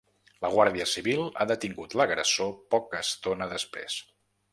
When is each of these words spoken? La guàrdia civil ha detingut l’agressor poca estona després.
La 0.43 0.49
guàrdia 0.53 0.85
civil 0.93 1.19
ha 1.29 1.45
detingut 1.51 1.93
l’agressor 2.01 2.49
poca 2.77 3.03
estona 3.09 3.49
després. 3.53 3.99